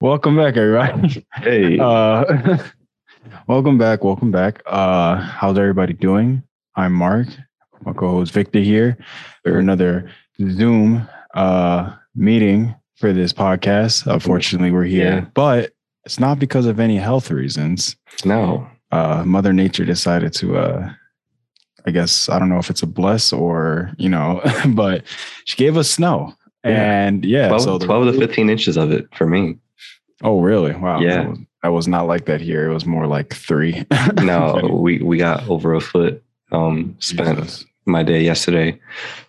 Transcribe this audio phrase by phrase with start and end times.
[0.00, 1.26] Welcome back, everybody.
[1.34, 2.58] Hey, Uh,
[3.48, 4.04] welcome back.
[4.04, 4.62] Welcome back.
[4.66, 6.42] Uh, how's everybody doing?
[6.76, 7.26] I'm Mark.
[7.84, 8.96] My co-host Victor here
[9.44, 10.10] for another
[10.50, 14.06] Zoom uh, meeting for this podcast.
[14.12, 15.26] Unfortunately, we're here, Yeah.
[15.34, 15.72] but
[16.04, 17.96] it's not because of any health reasons.
[18.24, 20.58] no, Uh, Mother Nature decided to.
[20.58, 20.92] Uh,
[21.86, 25.04] I guess I don't know if it's a bless or you know, but
[25.44, 26.34] she gave us snow.
[26.64, 27.06] Yeah.
[27.06, 29.58] And yeah, 12, so the- 12 to 15 inches of it for me.
[30.22, 30.74] Oh, really?
[30.74, 31.00] Wow.
[31.00, 31.22] Yeah.
[31.22, 32.68] That was, that was not like that here.
[32.70, 33.84] It was more like three.
[34.22, 36.22] No, we, we got over a foot.
[36.50, 37.64] Um, spent Jesus.
[37.86, 38.80] my day yesterday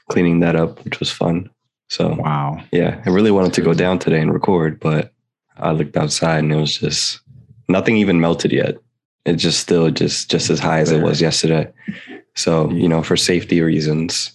[0.10, 1.50] cleaning that up, which was fun.
[1.90, 2.64] So Wow.
[2.72, 5.12] yeah, I really wanted to go down today and record, but
[5.58, 7.20] I looked outside and it was just
[7.68, 8.78] nothing even melted yet.
[9.26, 11.72] It's just still just just as high as it was yesterday.
[12.36, 14.32] So you know, for safety reasons,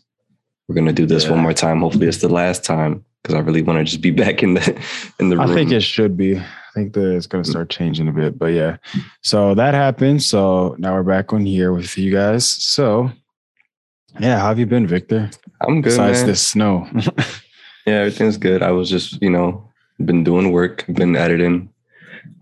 [0.69, 1.31] we're gonna do this Yeah.
[1.31, 1.81] one more time.
[1.81, 4.83] Hopefully, it's the last time because I really want to just be back in the
[5.19, 5.51] in the room.
[5.51, 6.39] I think it should be.
[6.39, 8.39] I think that it's going to start changing a bit.
[8.39, 8.77] But yeah.
[9.23, 10.23] So that happened.
[10.23, 12.47] So now we're back on here with you guys.
[12.47, 13.11] So
[14.21, 15.31] yeah, how have you been, Victor?
[15.61, 15.91] I'm good.
[15.91, 16.27] Besides man.
[16.29, 16.89] this snow.
[17.87, 18.63] Yeah, everything's good.
[18.63, 19.63] I was just, you know,
[20.03, 21.69] been doing work, been editing.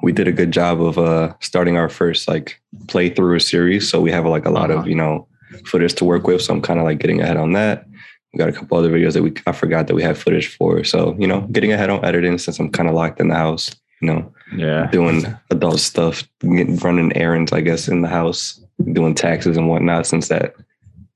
[0.00, 3.90] We did a good job of uh starting our first like playthrough series.
[3.90, 4.82] So we have like a lot Uh-huh.
[4.82, 5.26] of, you know,
[5.66, 6.42] footage to work with.
[6.42, 7.86] So I'm kind of like getting ahead on that.
[8.32, 10.84] We got a couple other videos that we I forgot that we had footage for.
[10.84, 13.74] So, you know, getting ahead on editing since I'm kind of locked in the house,
[14.00, 14.86] you know, yeah.
[14.90, 18.60] doing adult stuff, getting, running errands, I guess, in the house,
[18.92, 20.54] doing taxes and whatnot since that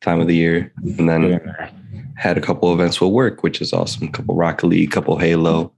[0.02, 0.72] time of the year.
[0.98, 1.70] And then there.
[2.16, 4.08] had a couple events with work, which is awesome.
[4.08, 5.72] A couple Rocket League, couple Halo,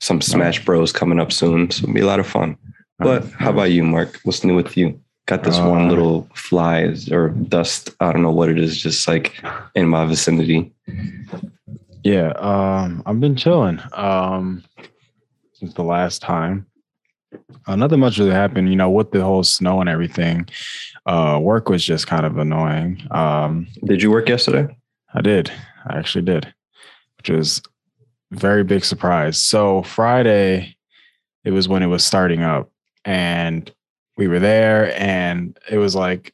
[0.00, 1.70] some Smash Bros coming up soon.
[1.70, 2.56] So it'll be a lot of fun.
[2.98, 4.20] But how about you, Mark?
[4.22, 5.00] What's new with you?
[5.26, 7.90] Got this Uh, one little flies or dust.
[8.00, 9.42] I don't know what it is, just like
[9.74, 10.72] in my vicinity.
[12.02, 14.64] Yeah, um, I've been chilling um,
[15.52, 16.66] since the last time.
[17.66, 20.48] Uh, nothing much really happened, you know, with the whole snow and everything.
[21.06, 23.00] Uh, work was just kind of annoying.
[23.10, 24.76] Um, Did you work yesterday?
[25.14, 25.50] I did,
[25.86, 26.52] I actually did,
[27.18, 27.62] which was
[28.32, 29.40] a very big surprise.
[29.40, 30.76] So Friday,
[31.44, 32.70] it was when it was starting up,
[33.04, 33.70] and
[34.22, 36.32] we were there, and it was like,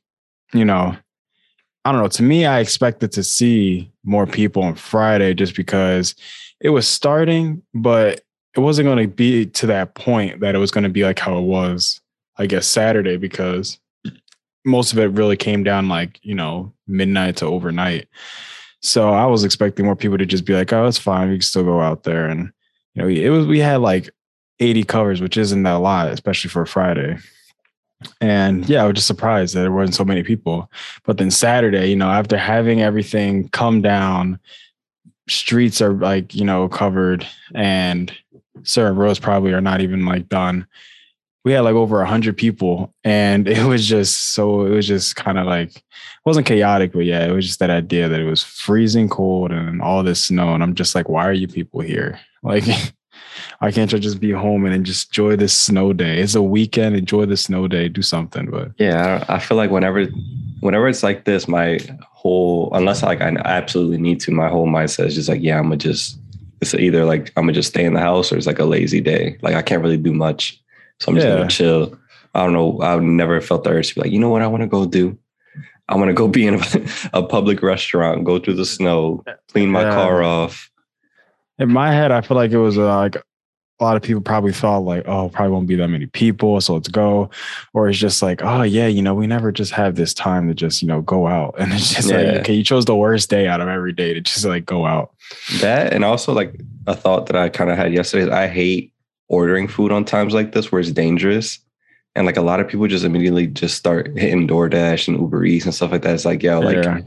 [0.52, 0.94] you know,
[1.84, 2.08] I don't know.
[2.08, 6.14] To me, I expected to see more people on Friday just because
[6.60, 8.20] it was starting, but
[8.54, 11.18] it wasn't going to be to that point that it was going to be like
[11.18, 12.00] how it was,
[12.36, 13.78] I guess, Saturday, because
[14.64, 18.08] most of it really came down like, you know, midnight to overnight.
[18.82, 21.30] So I was expecting more people to just be like, oh, it's fine.
[21.30, 22.26] We can still go out there.
[22.26, 22.52] And,
[22.94, 24.10] you know, it was, we had like
[24.60, 27.16] 80 covers, which isn't that a lot, especially for a Friday.
[28.20, 30.70] And yeah, I was just surprised that there wasn't so many people.
[31.04, 34.38] But then Saturday, you know, after having everything come down,
[35.28, 38.12] streets are like, you know, covered and
[38.62, 40.66] certain roads probably are not even like done.
[41.44, 45.16] We had like over a hundred people and it was just so it was just
[45.16, 45.82] kind of like
[46.24, 49.80] wasn't chaotic, but yeah, it was just that idea that it was freezing cold and
[49.80, 50.54] all this snow.
[50.54, 52.20] And I'm just like, why are you people here?
[52.40, 52.62] Like
[53.58, 56.18] why can't you just be home and just enjoy this snow day?
[56.20, 58.50] It's a weekend, enjoy the snow day, do something.
[58.50, 60.06] But Yeah, I, I feel like whenever,
[60.60, 61.78] whenever it's like this, my
[62.10, 65.64] whole unless like I absolutely need to, my whole mindset is just like, yeah, I'm
[65.64, 66.18] gonna just.
[66.60, 69.00] It's either like I'm gonna just stay in the house or it's like a lazy
[69.00, 69.38] day.
[69.42, 70.60] Like I can't really do much,
[70.98, 71.36] so I'm just Yeah.
[71.36, 71.96] gonna chill.
[72.34, 72.80] I don't know.
[72.80, 74.84] I've never felt the urge to be like, you know what, I want to go
[74.84, 75.16] do.
[75.88, 76.60] I want to go be in a,
[77.12, 79.94] a public restaurant, go through the snow, clean my Yeah.
[79.94, 80.68] car off.
[81.60, 83.16] in my head, I feel like it was uh, like
[83.80, 86.74] a lot of people probably thought like, oh, probably won't be that many people, so
[86.74, 87.30] let's go.
[87.74, 90.54] Or it's just like, oh yeah, you know, we never just have this time to
[90.54, 91.54] just, you know, go out.
[91.58, 94.20] And it's just like, okay, you chose the worst day out of every day to
[94.20, 95.12] just like go out.
[95.60, 98.92] That and also like a thought that I kind of had yesterday is I hate
[99.28, 101.58] ordering food on times like this where it's dangerous.
[102.14, 105.66] And like a lot of people just immediately just start hitting DoorDash and Uber Eats
[105.66, 106.14] and stuff like that.
[106.14, 107.00] It's like, yo, like Yeah.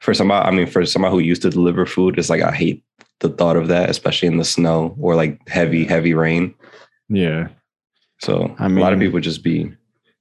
[0.00, 2.84] for somebody, I mean, for somebody who used to deliver food, it's like I hate
[3.20, 6.54] the thought of that, especially in the snow or like heavy, heavy rain.
[7.08, 7.48] Yeah.
[8.20, 9.72] So a lot of people just be.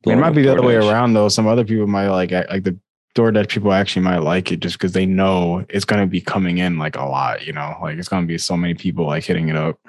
[0.06, 1.30] It might be the other way around though.
[1.30, 2.78] Some other people might like like the
[3.16, 6.78] DoorDash people actually might like it just because they know it's gonna be coming in
[6.78, 9.56] like a lot, you know, like it's gonna be so many people like hitting it
[9.56, 9.80] up.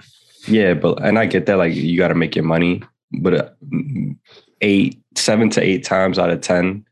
[0.47, 2.83] Yeah, but and I get that like you got to make your money,
[3.21, 3.51] but uh,
[4.63, 6.87] eight, seven to eight times out of ten,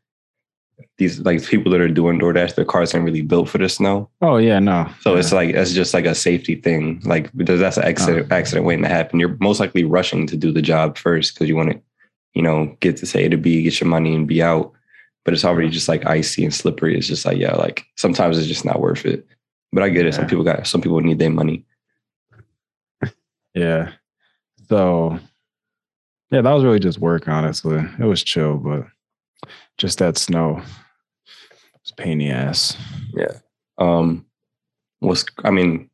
[0.97, 4.09] these like people that are doing DoorDash, their cars aren't really built for the snow.
[4.21, 4.89] Oh yeah, no.
[5.01, 5.19] So Yeah.
[5.19, 7.01] it's like it's just like a safety thing.
[7.05, 7.89] Like because that's an uh-huh.
[7.89, 9.19] accident accident waiting to happen.
[9.19, 11.81] You're most likely rushing to do the job first because you want to,
[12.33, 14.71] you know, get to say A to B, get your money and be out.
[15.23, 16.97] But it's already just like icy and slippery.
[16.97, 19.27] It's just like, yeah, like sometimes it's just not worth it.
[19.73, 20.13] But I get it.
[20.15, 21.65] Some people got some people need their money.
[23.53, 23.91] Yeah.
[24.69, 25.19] So
[26.31, 27.83] yeah, that was really just work, honestly.
[27.99, 28.85] It was chill, but
[29.77, 30.61] just that snow.
[31.97, 32.77] It's pain in the ass.
[33.13, 33.37] Yeah.
[33.77, 34.25] Um
[35.01, 35.89] was I mean,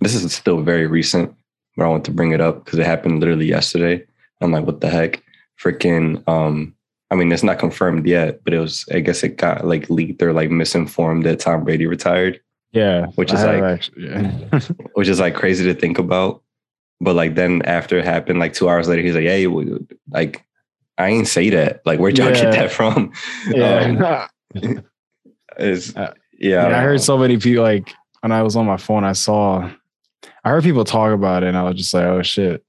[0.00, 1.34] this is still very recent,
[1.76, 4.04] but I want to bring it up because it happened literally yesterday.
[4.40, 5.22] I'm like, what the heck?
[5.60, 6.74] Freaking um
[7.10, 8.84] I mean, it's not confirmed yet, but it was.
[8.92, 12.40] I guess it got like leaked or like misinformed that Tom Brady retired.
[12.72, 14.60] Yeah, which is like, actually, yeah.
[14.94, 16.42] which is like crazy to think about.
[17.00, 19.46] But like then after it happened, like two hours later, he's like, "Hey,
[20.10, 20.44] like
[20.98, 21.80] I ain't say that.
[21.86, 22.42] Like, where'd y'all yeah.
[22.42, 23.12] get that from?"
[23.48, 24.84] Yeah, um,
[25.58, 26.68] is uh, yeah.
[26.68, 29.70] yeah I, heard so many people like when I was on my phone, I saw,
[30.44, 32.64] I heard people talk about it, and I was just like, "Oh shit!"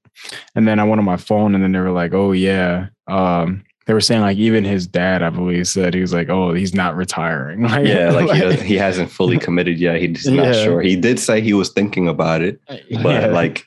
[0.54, 3.64] And then I went on my phone, and then they were like, "Oh yeah." Um,
[3.86, 6.74] they were saying like even his dad, I believe, said he was like, "Oh, he's
[6.74, 10.00] not retiring." Like, yeah, like, like he, he, hasn't fully committed yet.
[10.00, 10.64] He's not yeah.
[10.64, 10.80] sure.
[10.80, 13.26] He did say he was thinking about it, but yeah.
[13.26, 13.66] like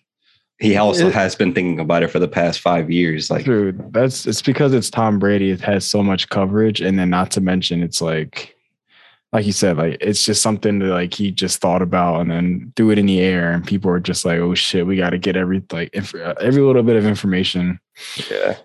[0.59, 3.29] he also it, has been thinking about it for the past five years.
[3.29, 5.49] Like, dude, that's it's because it's Tom Brady.
[5.49, 8.52] It has so much coverage, and then not to mention, it's like,
[9.33, 12.71] like you said, like it's just something that like he just thought about and then
[12.75, 15.17] threw it in the air, and people were just like, "Oh shit, we got to
[15.17, 17.79] get every like inf- every little bit of information."
[18.29, 18.57] Yeah,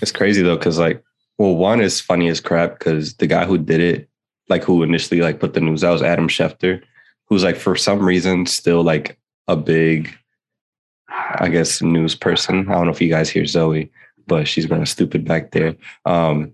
[0.00, 1.02] it's crazy though, because like,
[1.36, 4.08] well, one is funny as crap because the guy who did it,
[4.48, 6.80] like who initially like put the news out was Adam Schefter,
[7.26, 9.18] who's like for some reason still like
[9.48, 10.16] a big,
[11.08, 12.68] I guess, news person.
[12.68, 13.90] I don't know if you guys hear Zoe,
[14.28, 15.74] but she's going a stupid back there.
[16.04, 16.52] Um,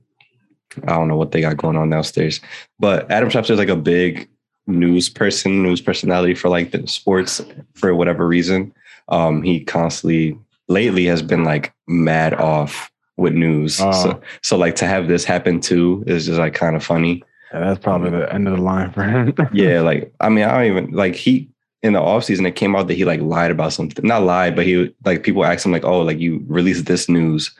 [0.85, 2.41] I don't know what they got going on downstairs,
[2.79, 4.29] but Adam Schefter is like a big
[4.67, 7.41] news person, news personality for like the sports
[7.75, 8.73] for whatever reason.
[9.09, 10.39] Um, he constantly
[10.69, 13.81] lately has been like mad off with news.
[13.81, 13.93] Oh.
[13.93, 17.23] So, so like to have this happen too is just like kind of funny.
[17.53, 19.35] Yeah, that's probably the end of the line for him.
[19.53, 21.49] yeah, like I mean, I don't even like he
[21.83, 24.05] in the off season it came out that he like lied about something.
[24.07, 27.55] Not lied, but he like people asked him like, "Oh, like you released this news.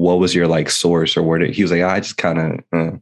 [0.00, 2.64] What was your like source or where did he was like, I just kind of
[2.72, 2.96] uh,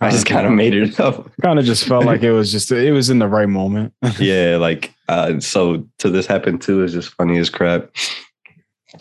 [0.00, 1.30] I just kind of made it up.
[1.42, 3.92] Kind of just felt like it was just it was in the right moment.
[4.18, 7.90] yeah, like uh, so to this happen too is just funny as crap.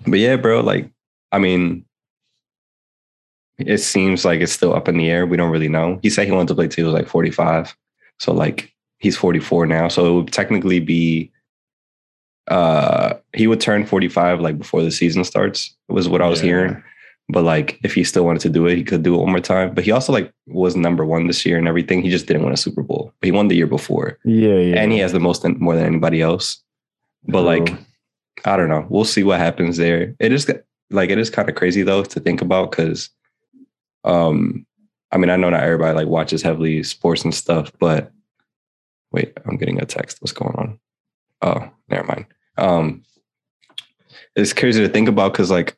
[0.05, 0.91] But yeah, bro, like
[1.31, 1.85] I mean,
[3.57, 5.25] it seems like it's still up in the air.
[5.25, 5.99] We don't really know.
[6.03, 7.75] He said he wanted to play till he was like 45.
[8.19, 9.87] So like he's 44 now.
[9.87, 11.31] So it would technically be
[12.47, 16.45] uh he would turn 45 like before the season starts, was what I was yeah.
[16.45, 16.83] hearing.
[17.31, 19.39] But like if he still wanted to do it, he could do it one more
[19.39, 19.73] time.
[19.73, 22.01] But he also like was number one this year and everything.
[22.01, 23.13] He just didn't win a Super Bowl.
[23.19, 24.17] But he won the year before.
[24.25, 24.75] Yeah, yeah.
[24.81, 26.61] And he has the most more than anybody else.
[27.27, 27.71] But like
[28.45, 28.85] I don't know.
[28.89, 30.15] We'll see what happens there.
[30.19, 30.49] It is
[30.89, 33.09] like it is kind of crazy though to think about because
[34.03, 34.65] um
[35.11, 38.11] I mean I know not everybody like watches heavily sports and stuff, but
[39.11, 40.21] wait, I'm getting a text.
[40.21, 40.79] What's going on?
[41.41, 42.25] Oh, never mind.
[42.57, 43.03] Um
[44.35, 45.77] it's crazy to think about because like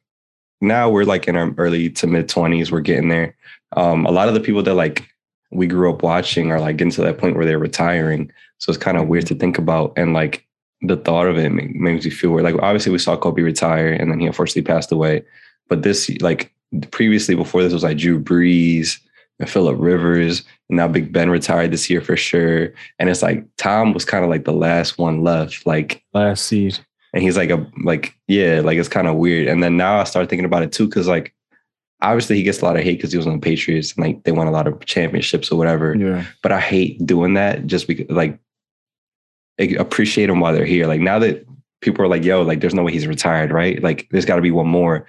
[0.61, 3.35] now we're like in our early to mid 20s, we're getting there.
[3.75, 5.07] Um, a lot of the people that like
[5.51, 8.31] we grew up watching are like getting to that point where they're retiring.
[8.59, 9.93] So it's kind of weird to think about.
[9.97, 10.45] And like
[10.81, 12.43] the thought of it makes me feel weird.
[12.43, 15.23] Like obviously we saw Kobe retire and then he unfortunately passed away.
[15.67, 16.53] But this like
[16.91, 18.99] previously before this was like Drew Brees
[19.39, 20.43] and Philip Rivers.
[20.69, 22.73] And now Big Ben retired this year for sure.
[22.99, 26.79] And it's like Tom was kind of like the last one left, like last seed.
[27.13, 29.47] And he's like a like, yeah, like it's kind of weird.
[29.47, 31.33] And then now I start thinking about it too, because like
[32.01, 34.23] obviously he gets a lot of hate because he was on the Patriots and like
[34.23, 35.95] they won a lot of championships or whatever.
[35.95, 36.25] Yeah.
[36.41, 38.39] But I hate doing that just because like
[39.59, 40.87] appreciate them while they're here.
[40.87, 41.45] Like now that
[41.81, 43.81] people are like, yo, like there's no way he's retired, right?
[43.83, 45.05] Like there's got to be one more.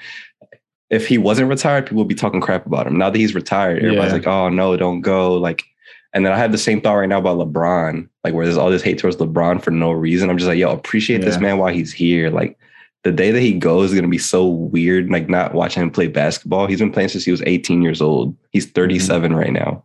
[0.91, 2.99] If he wasn't retired, people would be talking crap about him.
[2.99, 4.19] Now that he's retired, everybody's yeah.
[4.19, 5.35] like, oh no, don't go.
[5.35, 5.65] Like,
[6.13, 8.71] and then I have the same thought right now about LeBron, like where there's all
[8.71, 10.29] this hate towards LeBron for no reason.
[10.29, 11.27] I'm just like, yo, appreciate yeah.
[11.27, 12.31] this man while he's here.
[12.31, 12.59] Like
[13.05, 15.11] the day that he goes is gonna be so weird.
[15.11, 16.67] Like not watching him play basketball.
[16.67, 18.37] He's been playing since he was 18 years old.
[18.51, 19.39] He's 37 mm-hmm.
[19.39, 19.85] right now.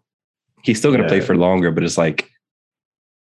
[0.63, 1.09] He's still gonna yeah.
[1.09, 2.31] play for longer, but it's like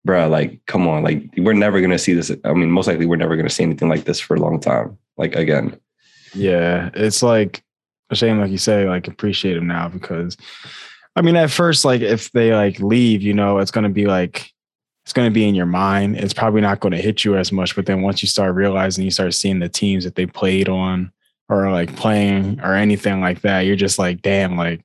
[0.05, 2.31] bro, like, come on, like, we're never gonna see this.
[2.45, 4.99] I mean, most likely, we're never gonna see anything like this for a long time.
[5.17, 5.79] Like, again.
[6.35, 7.63] Yeah, it's like
[8.11, 10.37] a shame, like you say, like appreciate him now because,
[11.15, 14.53] I mean, at first, like if they like leave, you know, it's gonna be like
[15.05, 16.17] it's going to be in your mind.
[16.17, 17.75] It's probably not going to hit you as much.
[17.75, 21.13] But then once you start realizing, you start seeing the teams that they played on
[21.49, 24.85] or like playing or anything like that, you're just like, damn, like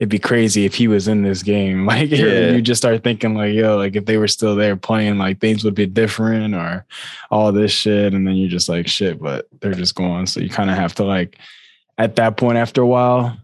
[0.00, 1.86] it'd be crazy if he was in this game.
[1.94, 2.50] Like yeah.
[2.50, 5.62] you just start thinking like, yo, like if they were still there playing, like things
[5.62, 6.84] would be different or
[7.30, 8.12] all this shit.
[8.12, 10.26] And then you're just like, shit, but they're just gone.
[10.26, 11.38] So you kind of have to like
[11.96, 13.36] at that point after a while,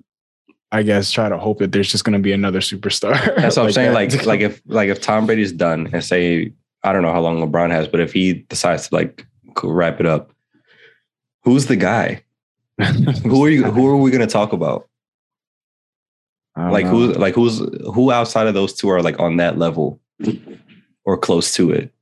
[0.73, 3.13] I guess try to hope that there's just gonna be another superstar.
[3.37, 3.93] That's what like I'm saying.
[3.93, 3.95] That.
[3.95, 6.53] Like like if like if Tom Brady's done and say,
[6.85, 9.27] I don't know how long LeBron has, but if he decides to like
[9.63, 10.33] wrap it up,
[11.43, 12.23] Who's the guy?
[13.25, 13.65] Who are you?
[13.65, 14.89] Who are we gonna talk about?
[16.57, 16.91] Like know.
[16.91, 17.13] who?
[17.13, 20.01] Like who's who outside of those two are like on that level
[21.05, 21.93] or close to it?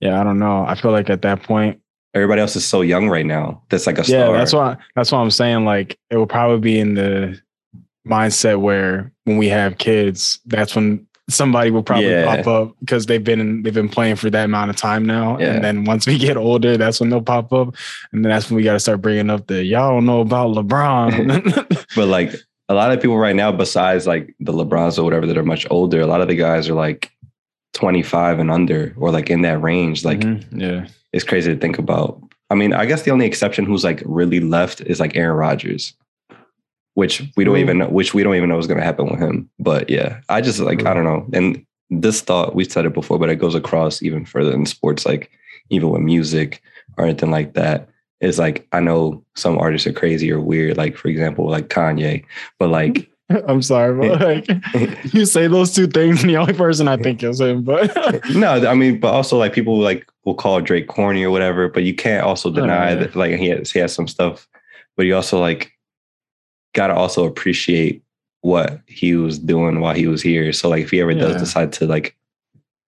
[0.00, 0.64] Yeah, I don't know.
[0.66, 1.80] I feel like at that point,
[2.14, 3.62] Everybody else is so young right now.
[3.70, 4.36] That's like a yeah, star.
[4.36, 7.40] that's why that's why I'm saying like it will probably be in the
[8.06, 12.36] mindset where when we have kids, that's when somebody will probably Yeah.
[12.36, 15.38] pop up because they've been in, they've been playing for that amount of time now.
[15.38, 15.54] Yeah.
[15.54, 17.68] And then once we get older, that's when they'll pop up,
[18.12, 20.54] and then that's when we got to start bringing up the y'all don't know about
[20.54, 21.86] LeBron.
[21.96, 22.34] But like
[22.68, 25.66] a lot of people right now, besides like the LeBrons or whatever that are much
[25.70, 27.10] older, a lot of the guys are like
[27.74, 30.04] 25 and under or like in that range.
[30.04, 30.44] Like Mhm.
[30.52, 32.20] yeah, it's crazy to think about.
[32.50, 35.94] I mean, I guess the only exception who's like really left is like Aaron Rodgers,
[36.94, 37.62] which we don't True.
[37.62, 39.48] even know, which we don't even know is going to happen with him.
[39.58, 40.96] But yeah, I just like I hmm.
[40.96, 41.26] don't know.
[41.32, 45.06] And this thought we've said it before, but it goes across even further in sports,
[45.06, 45.30] like
[45.70, 46.62] even with music
[46.96, 47.88] or anything like that.
[48.20, 52.24] Is like I know some artists are crazy or weird, like for example, like Kanye,
[52.58, 53.10] but like
[53.48, 54.48] I'm sorry, but like
[55.14, 57.62] you say those two things, and the only person I think is him.
[57.62, 57.94] But
[58.34, 61.84] no, I mean, but also like people like will call Drake corny or whatever, but
[61.84, 62.94] you can't also oh, deny yeah.
[62.96, 64.48] that like he has he has some stuff,
[64.96, 65.72] but you also like
[66.74, 68.02] gotta also appreciate
[68.40, 70.52] what he was doing while he was here.
[70.52, 72.16] So like if he ever does decide to like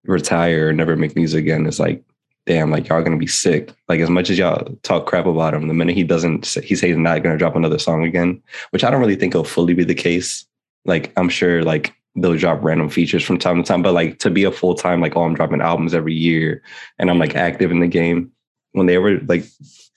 [0.04, 2.02] retire or never make music again, it's like
[2.46, 3.72] damn, like y'all gonna be sick.
[3.88, 6.74] Like as much as y'all talk crap about him, the minute he doesn't, say- he
[6.76, 9.74] says he's not gonna drop another song again, which I don't really think will fully
[9.74, 10.46] be the case.
[10.84, 14.30] Like I'm sure like they'll drop random features from time to time, but like to
[14.30, 16.62] be a full time like oh I'm dropping albums every year
[16.98, 18.30] and I'm like active in the game.
[18.72, 19.44] When they ever like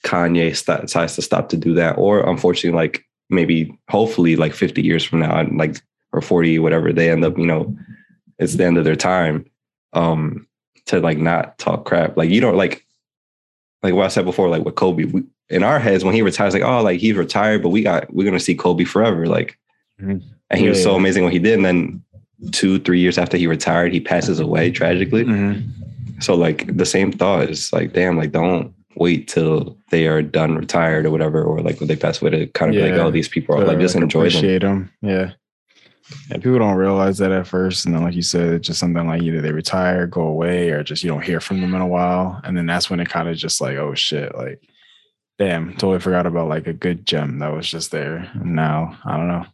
[0.04, 4.82] Kanye st- decides to stop to do that, or unfortunately like maybe hopefully like 50
[4.82, 5.76] years from now, like
[6.12, 7.76] or 40 whatever they end up you know
[8.38, 9.44] it's the end of their time.
[9.92, 10.47] Um,
[10.88, 12.16] to like not talk crap.
[12.16, 12.84] Like you don't like
[13.82, 16.52] like what I said before, like with Kobe, we, in our heads when he retires,
[16.52, 19.26] like, oh, like he's retired, but we got we're gonna see Kobe forever.
[19.26, 19.56] Like
[20.02, 20.22] Mhm.
[20.50, 20.96] and he was so yeah.
[20.98, 21.54] amazing what he did.
[21.54, 22.02] And then
[22.52, 25.24] two, three years after he retired, he passes away tragically.
[25.24, 25.62] Mhm.
[26.20, 30.56] So like the same thought is like, damn, like don't wait till they are done
[30.56, 33.10] retired or whatever, or like when they pass away to kind of be like, oh,
[33.10, 34.58] these people are like just enjoy them.
[34.58, 34.90] them.
[35.02, 35.32] Yeah.
[36.30, 39.06] Yeah, people don't realize that at first, and then, like you said, it's just something
[39.06, 41.86] like either they retire, go away, or just you don't hear from them in a
[41.86, 44.62] while, and then that's when it kind of just like, oh shit, like,
[45.38, 48.30] damn, totally forgot about like a good gem that was just there.
[48.34, 49.46] And now I don't know.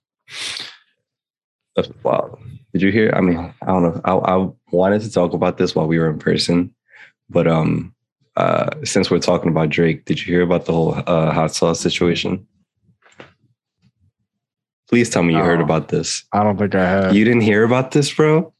[1.77, 2.39] That's wild.
[2.73, 3.13] Did you hear?
[3.15, 4.01] I mean, I don't know.
[4.05, 6.75] I, I wanted to talk about this while we were in person,
[7.29, 7.95] but um,
[8.37, 11.81] uh, since we're talking about Drake, did you hear about the whole uh, hot sauce
[11.81, 12.47] situation?
[14.95, 16.23] Please tell me you heard about this.
[16.31, 17.17] I don't think I have.
[17.17, 18.55] You didn't hear about this, bro?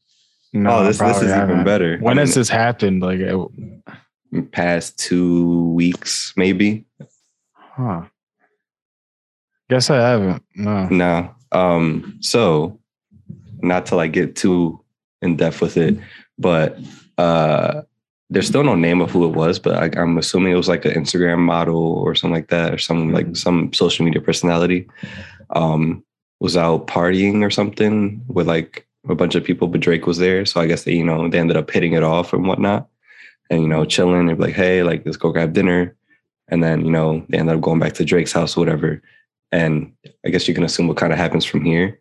[0.51, 1.63] no, oh, this this is even haven't.
[1.63, 1.97] better.
[1.99, 3.01] When I has this happened?
[3.01, 6.87] Like, it, past two weeks, maybe?
[7.53, 8.01] huh?
[9.69, 10.43] Guess I haven't.
[10.55, 10.89] No.
[10.89, 11.35] No.
[11.53, 12.81] Um, so
[13.61, 14.83] not to like get too
[15.21, 15.97] in depth with it,
[16.37, 16.77] but
[17.17, 17.83] uh
[18.29, 20.83] there's still no name of who it was, but I, I'm assuming it was like
[20.83, 24.89] an Instagram model or something like that, or some like some social media personality.
[25.51, 26.03] Um,
[26.39, 30.45] was out partying or something with like a bunch of people, but Drake was there.
[30.45, 32.87] So I guess they, you know, they ended up hitting it off and whatnot.
[33.49, 34.25] And, you know, chilling.
[34.25, 35.95] They're like, hey, like, let's go grab dinner.
[36.47, 39.01] And then, you know, they ended up going back to Drake's house or whatever.
[39.51, 39.93] And
[40.25, 41.99] I guess you can assume what kind of happens from here.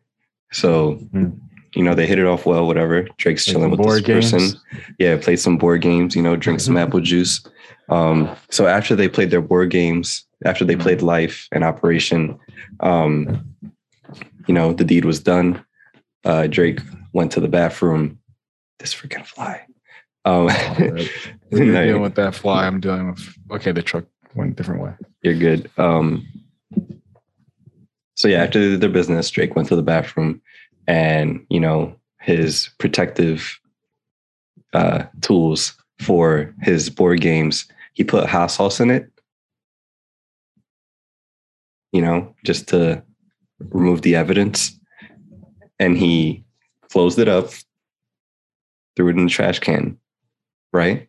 [0.53, 1.39] So, Mhm.
[1.75, 3.07] you know, they hit it off well, whatever.
[3.19, 4.59] Drake's chilling with this person.
[4.99, 6.83] Yeah, played some board games, you know, drink some Mhm.
[6.83, 7.45] apple juice.
[7.91, 12.39] Um, so after they played their board games, after they played Life and Operation,
[12.81, 13.45] um,
[14.47, 15.65] you know, the deed was done.
[16.25, 16.81] Uh, Drake
[17.13, 18.19] went to the bathroom.
[18.79, 19.67] This freaking fly.
[20.25, 20.49] Um,
[21.51, 22.67] You're no, dealing with that fly.
[22.67, 23.37] I'm dealing with.
[23.51, 24.93] Okay, the truck went a different way.
[25.23, 25.71] you're good.
[25.79, 26.27] Um,
[28.15, 30.41] so yeah, after they did their business, Drake went to the bathroom,
[30.87, 33.61] and you know his protective
[34.73, 37.67] uh, tools for his board games.
[37.93, 39.11] He put hot sauce in it,
[41.93, 43.03] you know, just to
[43.59, 44.79] remove the evidence,
[45.79, 46.45] and he
[46.91, 47.51] closed it up,
[48.97, 49.99] threw it in the trash can,
[50.73, 51.09] right?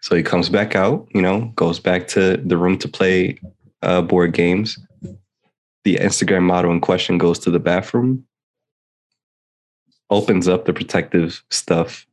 [0.00, 3.38] So he comes back out, you know, goes back to the room to play
[3.82, 4.78] uh, board games.
[5.84, 8.26] The Instagram model in question goes to the bathroom,
[10.10, 12.06] opens up the protective stuff,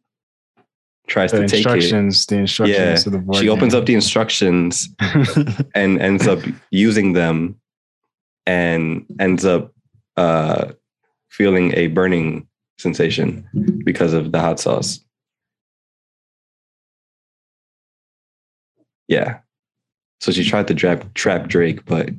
[1.08, 1.58] tries The to take it.
[1.58, 2.26] instructions.
[2.26, 3.38] The instructions Yeah, to the board.
[3.38, 4.90] She opens up the instructions
[5.76, 6.40] and ends up
[6.72, 7.61] using them
[8.46, 9.74] and ends up
[10.18, 10.72] uh,
[11.30, 13.48] feeling a burning sensation
[13.86, 15.00] because of the hot sauce.
[19.08, 19.40] Yeah.
[20.20, 22.10] So she tried to trap trap Drake, but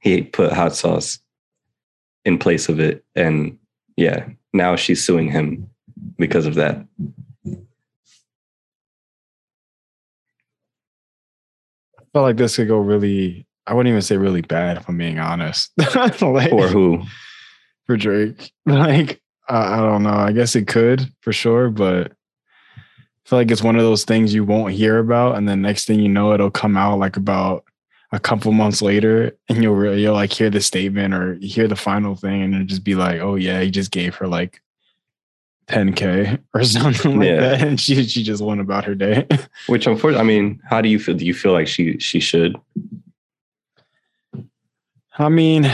[0.00, 1.18] he put hot sauce
[2.24, 3.58] in place of it, and
[3.96, 5.70] yeah, now she's suing him
[6.18, 6.84] because of that.
[7.46, 7.50] I
[12.12, 13.46] felt like this could go really.
[13.66, 15.72] I wouldn't even say really bad if I'm being honest.
[15.94, 17.02] like, For who?
[17.86, 18.52] for Drake.
[18.66, 20.10] Like I, I don't know.
[20.10, 22.12] I guess it could for sure, but
[22.76, 25.86] I feel like it's one of those things you won't hear about, and then next
[25.86, 27.64] thing you know, it'll come out like about
[28.12, 31.76] a couple months later, and you'll really you'll like hear the statement or hear the
[31.76, 34.60] final thing, and it'll just be like, oh yeah, he just gave her like
[35.68, 37.40] 10k or something like Yeah.
[37.40, 39.26] that, and she she just went about her day.
[39.68, 41.14] Which unfortunately, I mean, how do you feel?
[41.16, 42.56] Do you feel like she she should?
[45.18, 45.70] I mean,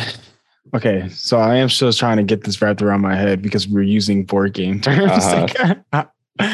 [0.74, 3.82] okay, so I am still trying to get this wrapped around my head because we're
[3.82, 5.10] using board game terms.
[5.12, 6.04] Uh-huh.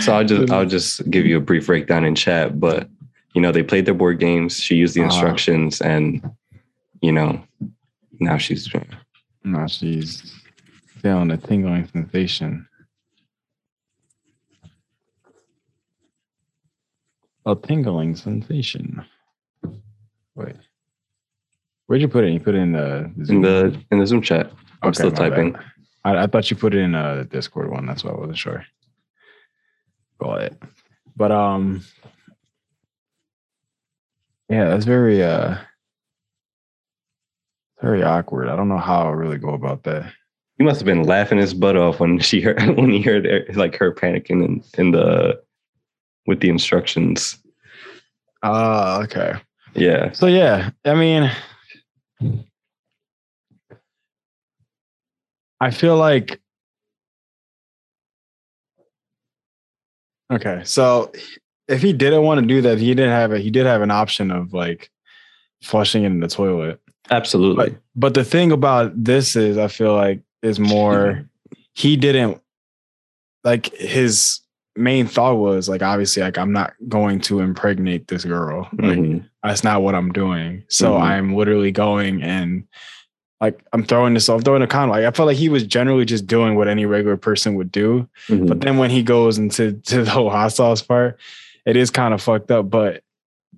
[0.01, 2.59] So I'll just I'll just give you a brief breakdown in chat.
[2.59, 2.89] But
[3.35, 4.61] you know, they played their board games.
[4.61, 5.11] She used the Uh-huh.
[5.13, 6.29] instructions, and
[7.03, 7.41] you know,
[8.21, 8.69] now she's
[9.45, 10.35] now she's
[11.03, 12.67] feeling a tingling sensation.
[17.45, 19.05] A tingling sensation.
[20.35, 20.57] Wait,
[21.87, 22.33] where'd you put it?
[22.33, 23.43] You put it in the in Zoom?
[23.43, 24.51] the in the Zoom chat.
[24.83, 25.57] I'm still typing.
[26.05, 27.87] I, I thought you put it in a Discord one.
[27.87, 28.65] That's why I wasn't sure.
[30.21, 30.63] Got it.
[31.17, 31.83] But um,
[34.49, 35.57] yeah, that's very uh,
[37.81, 38.49] very awkward.
[38.49, 40.13] I don't know how I really go about that.
[40.59, 43.77] He must have been laughing his butt off when she heard when he heard like
[43.77, 45.41] her panicking in, in the
[46.27, 47.39] with the instructions.
[48.43, 49.35] Ah, okay.
[49.75, 50.13] Yeah.
[50.13, 51.31] So yeah, I mean,
[55.61, 56.41] I feel like
[60.33, 60.63] okay.
[60.65, 61.13] So
[61.69, 63.41] if he didn't want to do that, he didn't have it.
[63.41, 64.91] He did have an option of like
[65.63, 66.81] flushing it in the toilet.
[67.11, 67.71] Absolutely.
[67.71, 71.29] But but the thing about this is, I feel like is more
[71.75, 72.41] he didn't
[73.45, 74.41] like his
[74.77, 78.69] main thought was like obviously like I'm not going to impregnate this girl.
[78.79, 79.25] Like Mhm.
[79.43, 80.65] that's not what I'm doing.
[80.69, 81.01] So Mhm.
[81.01, 82.65] I'm literally going and
[83.41, 84.91] like I'm throwing this off, throwing a condom.
[84.97, 88.09] Like I felt like he was generally just doing what any regular person would do.
[88.29, 88.49] Mhm.
[88.49, 91.19] But then when he goes into to the whole hot sauce part,
[91.67, 92.71] it is kind of fucked up.
[92.71, 93.03] But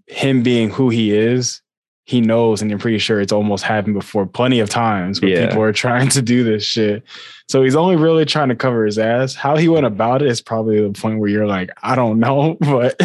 [0.06, 1.60] him being who he is,
[2.08, 5.46] he knows, and I'm pretty sure it's almost happened before plenty of times where Yeah.
[5.48, 7.02] people are trying to do this shit.
[7.50, 9.34] So he's only really trying to cover his ass.
[9.34, 12.56] How he went about it is probably the point where you're like, I don't know,
[12.60, 12.98] but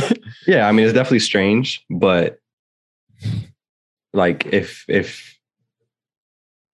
[0.48, 2.39] Yeah, I mean it's definitely strange, but
[4.13, 5.33] like if if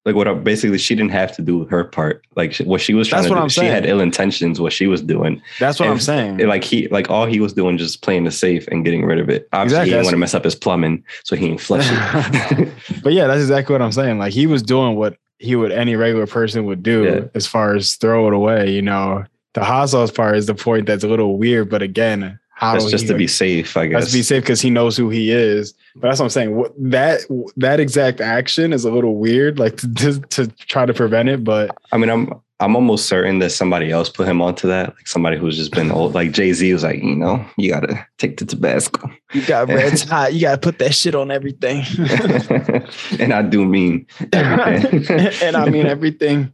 [0.05, 2.25] like what I, basically she didn't have to do her part.
[2.35, 4.59] Like she, what she was trying That's to do, I'm she had ill intentions.
[4.61, 6.39] What she was doing, that's what And- I'm saying.
[6.39, 9.19] It, like he like all he was doing just playing the safe and getting rid
[9.19, 9.47] of it.
[9.53, 12.69] Obviously, Exactly, he didn't want to mess up his plumbing, so he ain't flush it.
[13.03, 14.19] but yeah, that's exactly what I'm saying.
[14.19, 17.19] Like he was doing what he would any regular person would do Yeah.
[17.35, 18.71] as far as throw it away.
[18.71, 21.69] You know, the hot sauce part is the point that's a little weird.
[21.69, 24.11] But again, how That's do just he, to be safe, I that's guess.
[24.11, 25.73] to be safe because he knows who he is.
[25.95, 26.57] But that's what I'm saying.
[26.57, 27.21] What, that
[27.55, 29.57] that exact action is a little weird.
[29.57, 33.39] Like to, to to try to prevent it, but I mean, I'm I'm almost certain
[33.39, 34.89] that somebody else put him onto that.
[34.89, 36.13] Like somebody who's just been old.
[36.13, 40.03] Like Jay Z was like, you know, you gotta take the Tabasco, you got red's
[40.09, 40.33] hot.
[40.33, 41.85] You got to put that shit on everything.
[43.21, 45.27] and I do mean everything.
[45.47, 46.51] and I mean everything.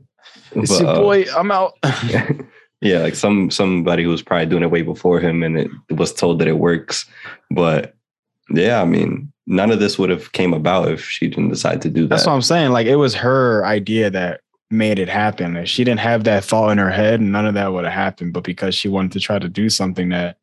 [0.52, 1.26] It's But, your uh, boy.
[1.36, 1.80] I'm out.
[2.86, 6.13] Yeah, like some somebody who was probably doing it way before him, and it was
[6.13, 7.06] told that it works.
[7.50, 7.95] But
[8.50, 11.89] yeah, I mean, none of this would have came about if she didn't decide to
[11.89, 12.10] do that.
[12.10, 12.71] That's what I'm saying.
[12.71, 15.56] Like it was her idea that made it happen.
[15.56, 18.34] If she didn't have that thought in her head, none of that would have happened.
[18.34, 20.38] But because she wanted to try to do something that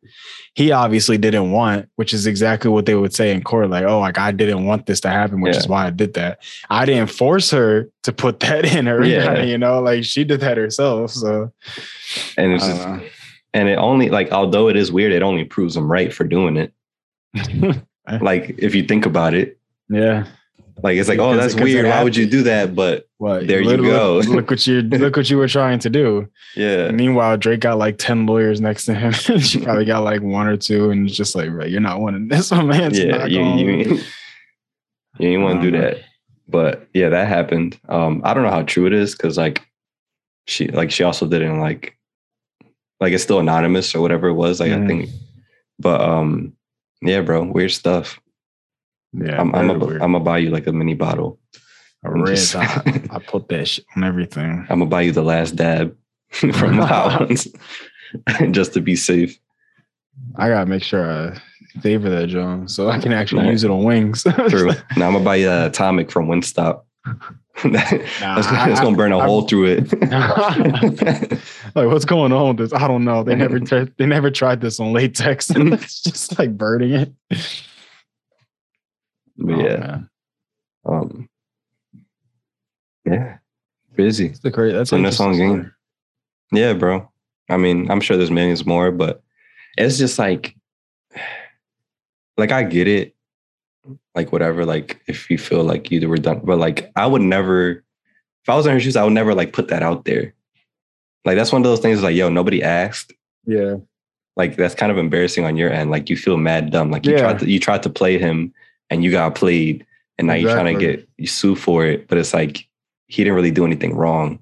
[0.55, 3.99] he obviously didn't want, which is exactly what they would say in court, like, oh,
[4.01, 6.43] like I didn't want this to happen, which is why I did that.
[6.71, 9.43] I didn't force her to put that in her, Yeah.
[9.43, 11.11] you know, like she did that herself.
[11.11, 11.53] So
[12.37, 13.03] and it's just, don't
[13.55, 16.57] and it only like although it is weird, it only proves him right for doing
[16.57, 16.73] it.
[18.21, 19.59] Like if you think about it,
[19.89, 20.27] yeah.
[20.83, 21.87] Like it's like, oh, that's weird.
[21.87, 22.75] Why would you do that?
[22.75, 24.17] But What There you go.
[24.19, 26.29] Look, look what you look what you were trying to do.
[26.57, 29.13] yeah, Meanwhile, Drake got like 10 lawyers next to him.
[29.41, 32.29] she probably got like one or two, and it's just like, right, you're not winning
[32.29, 32.91] this one, man.
[32.91, 33.77] It's yeah, you going- you,
[35.19, 35.99] you didn't want to do Um, that.
[36.49, 37.79] But yeah, that happened.
[37.89, 39.63] Um, I don't know how true it is because like
[40.47, 41.97] she like she also didn't like
[43.01, 44.59] like it's still anonymous or whatever it was.
[44.61, 44.87] Like I Mhm.
[44.89, 45.11] think,
[45.79, 46.55] but um,
[47.01, 48.21] yeah, bro, weird stuff.
[49.13, 50.03] Yeah, I'm I'm weird.
[50.03, 51.39] I'm gonna buy you like a mini bottle.
[52.05, 52.87] A red just- dot.
[53.11, 54.67] I put that shit on everything.
[54.69, 55.97] I'm gonna buy you the last dab
[56.31, 57.49] from Howlands
[58.51, 59.39] just to be safe.
[60.37, 61.39] I gotta make sure I
[61.81, 64.25] favor that, John, so I can actually use it on wings.
[64.49, 64.71] True.
[64.97, 66.27] now I'm gonna buy you a atomic from
[67.65, 69.93] Nah, it's gonna burn a I- hole through it.
[71.75, 72.73] like what's going on with this?
[72.73, 73.23] I don't know.
[73.23, 75.49] They never they never tried this on latex.
[75.49, 75.75] Mm.
[75.75, 77.13] it's just like burning it.
[79.37, 80.11] But Oh, yeah, man.
[80.85, 81.29] um,
[83.05, 83.39] yeah,
[83.95, 84.27] busy.
[84.27, 84.73] It's the great.
[84.73, 85.75] That's that's on interesting game.
[86.53, 87.09] Yeah, bro.
[87.49, 89.23] I mean, I'm sure there's millions more, but
[89.77, 90.55] it's just like,
[92.37, 93.15] like I get it.
[94.15, 97.71] Like whatever, like if you feel like you were done, but like I would never,
[98.43, 100.35] if I was in her shoes, I would never like put that out there.
[101.25, 102.03] Like that's one of those things.
[102.03, 103.13] Like, yo, nobody asked.
[103.47, 103.77] Yeah.
[104.37, 105.91] Like that's kind of embarrassing on your end.
[105.91, 106.91] Like you feel mad dumb.
[106.91, 107.21] Like you Yeah.
[107.23, 108.53] tried to you tried to play him,
[108.93, 109.85] and you got played,
[110.19, 112.07] and now you're trying to get you sue for it.
[112.09, 112.69] But it's like
[113.07, 114.39] he didn't really do anything wrong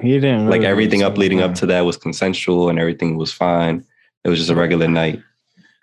[0.00, 3.84] He didn't like everything up leading up to that was consensual and everything was fine.
[4.24, 5.20] It was just a regular night.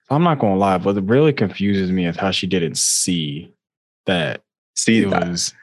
[0.09, 3.53] I'm not gonna lie, but it really confuses me is how she didn't see
[4.07, 4.41] that
[4.75, 5.53] See, it was.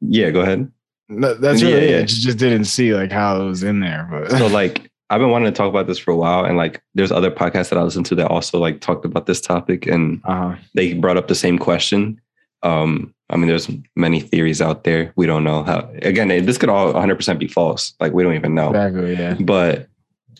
[0.00, 0.70] yeah, go ahead.
[1.08, 1.96] No, That's Yeah, really yeah.
[1.98, 2.10] it.
[2.10, 4.08] She just didn't see like how it was in there.
[4.10, 6.82] But So like I've been wanting to talk about this for a while, and like
[6.94, 10.20] there's other podcasts that I listen to that also like talked about this topic, and
[10.24, 12.20] uh, they brought up the same question.
[12.62, 15.12] Um, I mean, there's many theories out there.
[15.14, 15.88] We don't know how.
[16.02, 17.94] Again, this could all 100 percent be false.
[18.00, 18.70] Like we don't even know.
[18.70, 19.34] exactly, yeah.
[19.40, 19.88] But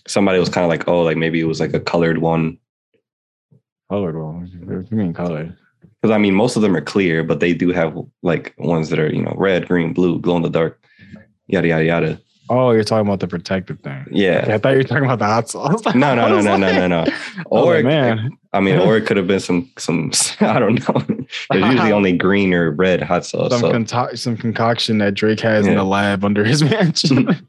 [0.08, 2.58] somebody was kind of like, oh, like maybe it was like a colored one.
[3.88, 4.50] Colored one.
[4.64, 5.56] What do you mean colored?
[6.02, 8.98] Because I mean, most of them are clear, but they do have like ones that
[8.98, 10.82] are you know red, green, blue, glow in the dark,
[11.46, 12.20] yada yada yada.
[12.48, 14.06] Oh, you're talking about the protective thing.
[14.10, 14.44] Yeah.
[14.48, 15.82] I thought you were talking about the hot sauce.
[15.94, 17.04] No, no, no, no, no, no, no.
[17.46, 21.26] Or Or man, I mean, or it could have been some some I don't know.
[21.50, 23.50] There's usually only green or red hot sauce.
[23.50, 23.72] some So.
[23.72, 27.48] conco- some concoction that Drake has in the lab under his mansion.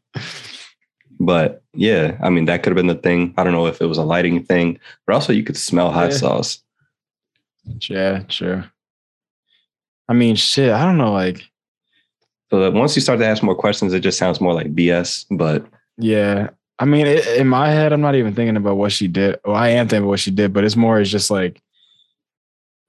[1.19, 3.33] But yeah, I mean, that could have been the thing.
[3.37, 6.11] I don't know if it was a lighting thing, but also you could smell hot
[6.11, 6.17] Yeah.
[6.17, 6.59] sauce.
[7.89, 8.65] yeah, sure.
[10.09, 10.71] I mean, shit.
[10.71, 11.11] I don't know.
[11.11, 11.43] Like,
[12.49, 15.25] So that once you start to ask more questions, it just sounds more like BS.
[15.31, 15.65] But
[15.97, 16.49] yeah.
[16.79, 19.39] I mean, it, in my head, I'm not even thinking about what she did.
[19.43, 20.99] Well, I am thinking about what she did, but it's more.
[20.99, 21.59] It's just like,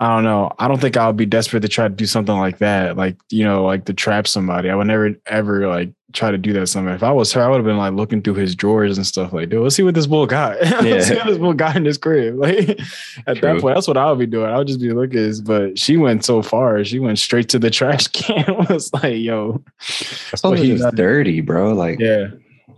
[0.00, 0.52] I don't know.
[0.61, 2.96] I don't think I would be desperate to try to do something like that.
[2.96, 4.70] Like, you know, like to trap somebody.
[4.70, 6.68] I would never ever like try to do that.
[6.68, 6.94] Somebody.
[6.94, 9.32] If I was her, I would have been like looking through his drawers and stuff.
[9.32, 10.61] Like, dude, let's see what this bull got.
[10.61, 12.37] let's see what this bull got in his crib.
[12.38, 12.78] Like,
[13.26, 13.54] at True.
[13.54, 14.48] that point, that's what I would be doing.
[14.48, 15.32] I would just be looking.
[15.42, 16.84] But she went so far.
[16.84, 18.44] She went straight to the trash can.
[18.48, 19.64] It was like, yo,
[20.30, 21.74] that's all What he got- dirty, bro.
[21.74, 22.28] Like, yeah.
[22.28, 22.74] yeah.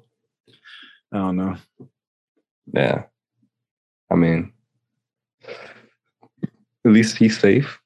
[1.13, 1.57] I don't know.
[2.73, 3.03] Yeah.
[4.11, 4.53] I mean,
[6.85, 7.79] at least he's safe.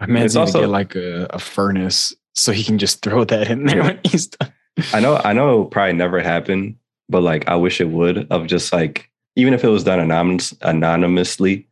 [0.00, 3.50] My man's It's also- get like a, a furnace so he can just throw that
[3.50, 4.52] in there when he's done.
[4.92, 6.76] I know, I know, it probably never happened,
[7.08, 8.30] but like, I wish it would.
[8.30, 11.66] Of just like, even if it was done anonymous, anonymously,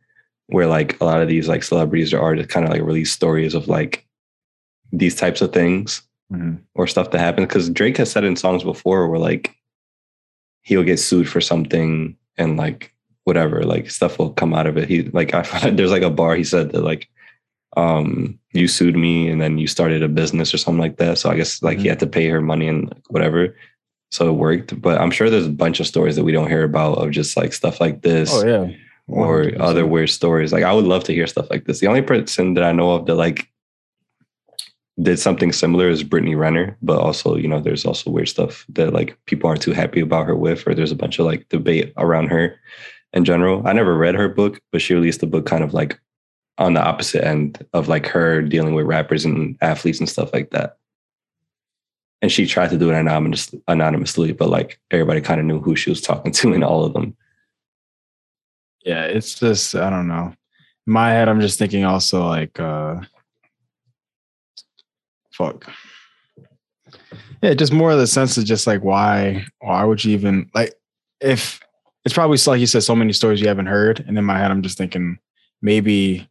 [0.47, 3.53] where like a lot of these like celebrities or artists kind of like release stories
[3.53, 4.07] of like
[4.91, 6.01] these types of things
[6.33, 6.55] mm-hmm.
[6.73, 7.47] or stuff that happens.
[7.47, 9.55] Because Drake has said in songs before where like
[10.63, 12.91] he'll get sued for something and like
[13.25, 14.87] whatever, like stuff will come out of it.
[14.87, 17.09] He like I there's like a bar he said that like
[17.75, 21.17] um you sued me and then you started a business or something like that.
[21.17, 23.55] So I guess like he had to pay her money and whatever.
[24.11, 24.79] So it worked.
[24.81, 27.35] But I'm sure there's a bunch of stories that we don't hear about of just
[27.35, 28.69] like stuff like this Oh yeah.
[29.07, 29.59] or 100%.
[29.59, 30.53] other weird stories.
[30.53, 31.79] Like I would love to hear stuff like this.
[31.79, 33.49] The only person that I know of that like
[35.01, 38.93] did something similar is Brittany Renner, but also you know there's also weird stuff that
[38.93, 41.91] like people aren't too happy about her with, or there's a bunch of like debate
[41.97, 42.55] around her
[43.15, 43.65] in general.
[43.65, 45.99] I never read her book, but she released a book kind of like
[46.57, 50.51] on the opposite end of like her dealing with rappers and athletes and stuff like
[50.51, 50.77] that.
[52.21, 55.75] And she tried to do it anonymous, anonymously, but like everybody kind of knew who
[55.75, 57.15] she was talking to in all of them.
[58.83, 60.33] Yeah, it's just I don't know.
[60.87, 63.01] In my head, I'm just thinking also like uh
[65.31, 65.71] fuck.
[67.41, 70.73] Yeah, just more of the sense of just like why why would you even like
[71.19, 71.59] if
[72.05, 74.51] it's probably like you said so many stories you haven't heard, and in my head
[74.51, 75.19] I'm just thinking
[75.61, 76.29] maybe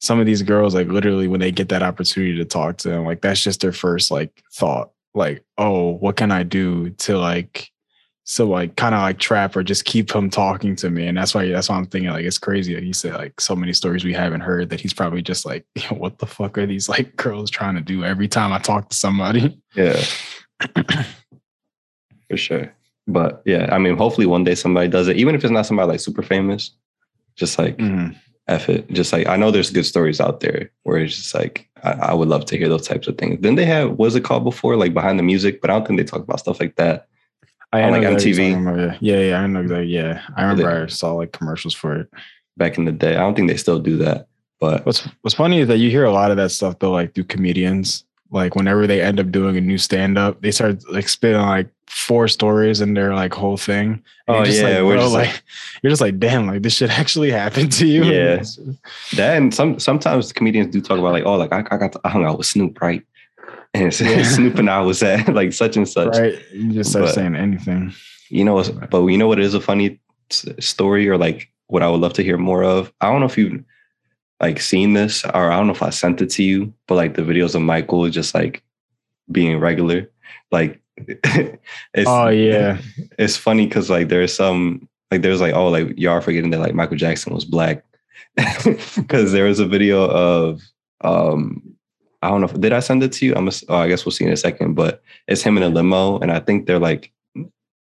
[0.00, 3.04] some of these girls like literally when they get that opportunity to talk to them,
[3.04, 7.70] like that's just their first like thought, like oh what can I do to like
[8.28, 11.32] so like kind of like trap or just keep him talking to me and that's
[11.32, 14.04] why that's why i'm thinking like it's crazy that you said like so many stories
[14.04, 17.48] we haven't heard that he's probably just like what the fuck are these like girls
[17.48, 20.02] trying to do every time i talk to somebody Yeah.
[22.28, 22.74] For sure.
[23.06, 25.88] But yeah, I mean, hopefully one day somebody does it, even if it's not somebody
[25.88, 26.70] like super famous,
[27.36, 28.16] just like Mhm.
[28.48, 28.90] F it.
[28.92, 32.14] Just like I know there's good stories out there where it's just like I, I
[32.14, 33.38] would love to hear those types of things.
[33.40, 34.76] Then they have what was it called before?
[34.76, 37.08] Like behind the music, but I don't think they talk about stuff like that.
[37.72, 38.98] I On, like, MTV?
[39.00, 42.08] yeah yeah i know that yeah i remember i saw like commercials for it
[42.56, 43.16] back in the day.
[43.16, 44.28] I don't think they still do that.
[44.60, 47.14] But what's what's funny is that you hear a lot of that stuff though, like
[47.14, 48.04] through comedians.
[48.30, 51.68] Like whenever they end up doing a new stand up, they start like spitting like
[51.86, 54.02] four stories in their like whole thing.
[54.26, 55.42] And oh yeah, like, bro, just like, like-
[55.82, 58.04] you're just like, damn, like this shit actually happened to you.
[58.04, 58.42] Yeah.
[59.14, 62.00] that and some sometimes comedians do talk about like, oh, like I, I got to,
[62.04, 63.02] I hung out with Snoop, right?
[63.74, 64.22] And Yeah.
[64.22, 66.16] Snoop and I was at like such and such.
[66.16, 66.38] right.
[66.52, 67.92] You just start But- saying anything.
[68.28, 71.88] You know, what's- but you know what is a funny story or like what I
[71.88, 72.92] would love to hear more of?
[73.00, 73.62] I don't know if you've
[74.40, 77.14] like seen this or I don't know if I sent it to you, but like
[77.14, 78.62] the videos of Michael just like
[79.30, 80.10] being regular.
[80.50, 81.60] Like it's
[82.06, 82.78] Oh yeah.
[83.18, 86.74] it's funny because like there's some like there's like oh like y'all forgetting that like
[86.74, 87.84] Michael Jackson was black
[88.96, 90.60] because there was a video of
[91.02, 91.62] um
[92.22, 94.04] I don't know if did I send it to you I'm ass- oh, I guess
[94.04, 96.78] we'll see in a second but it's him in a limo and I think they're
[96.78, 97.12] like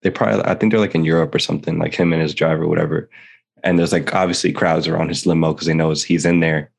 [0.04, 2.68] they probably I think they're like in Europe or something like him and his driver
[2.68, 3.10] whatever
[3.64, 6.72] and there's like obviously crowds around his limo because they know he's in there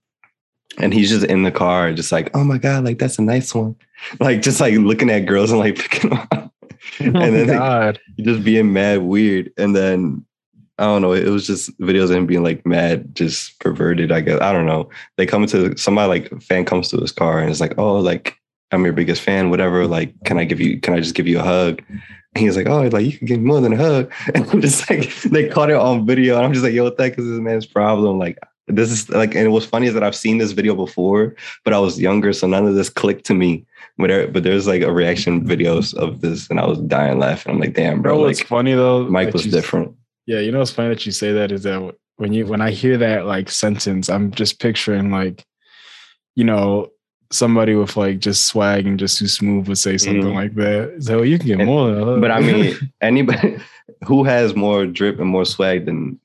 [0.78, 3.54] and he's just in the car just like oh my god like that's a nice
[3.54, 3.74] one
[4.20, 6.52] like just like looking at girls and like picking them up
[7.00, 8.00] Oh And my then God.
[8.20, 9.52] just being mad weird.
[9.58, 10.24] And then
[10.78, 14.20] I don't know, it was just videos of him being like mad, just perverted, I
[14.20, 14.40] guess.
[14.40, 14.88] I don't know.
[15.16, 17.96] They come to somebody like a fan comes to his car and it's like, oh,
[17.98, 18.36] like
[18.70, 19.86] I'm your biggest fan, whatever.
[19.88, 21.82] Like, can I give you can I just give you a hug?
[22.38, 24.12] And he's like, oh, like you can give me more than a hug.
[24.34, 26.36] And I'm just like, they caught it on video.
[26.36, 28.18] And I'm just like, yo, what the heck is this man's problem?
[28.18, 31.72] Like, this is like, and what's funny is that I've seen this video before, but
[31.72, 33.66] I was younger, so none of this clicked to me.
[33.96, 37.52] But there, but there's like a reaction videos of this, and I was dying laughing.
[37.52, 39.08] I'm like, damn, Bro, bro, what's like funny though?
[39.08, 39.94] Mike was you- different.
[40.26, 42.70] Yeah, you know what's funny that you say that is that when you when I
[42.70, 45.44] hear that like sentence, I'm just picturing like,
[46.36, 46.90] you know,
[47.30, 50.34] somebody with like just swag and just too smooth would say something Mhm.
[50.34, 50.96] like that.
[51.00, 52.18] So you can get And- more.
[52.18, 53.58] But I mean, anybody
[54.06, 56.18] who has more drip and more swag than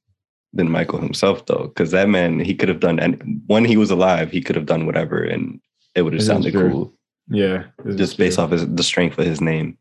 [0.56, 3.00] than Michael himself, though, because that man he could have done.
[3.00, 5.60] And when he was alive, he could have done whatever, and
[5.96, 6.94] it would have sounded cool,
[7.28, 7.64] yeah,
[7.96, 8.44] just based true.
[8.44, 9.78] off his, the strength of his name.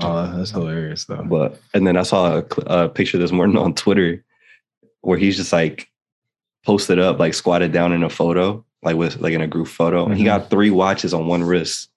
[0.00, 1.22] Oh, that's hilarious though.
[1.24, 4.24] But and then I saw a, a picture this morning on Twitter
[5.02, 5.88] where he's just like
[6.64, 10.06] posted up, like squatted down in a photo, like with like in a group photo,
[10.06, 11.88] and he got three watches on one wrist.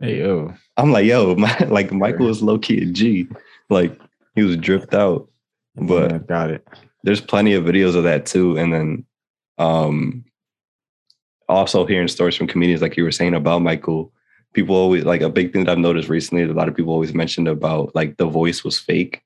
[0.00, 3.28] Hey yo, I'm like, yo, my, like Michael was low key a G,
[3.70, 3.98] like
[4.34, 5.28] he was dripped out.
[5.76, 6.66] But Yeah, got it.
[7.02, 8.56] there's plenty of videos of that too.
[8.56, 9.04] And then
[9.58, 10.24] um
[11.48, 14.12] also hearing stories from comedians like you were saying about Michael.
[14.52, 17.12] People always like a big thing that I've noticed recently, a lot of people always
[17.14, 19.22] mentioned about like the voice was fake.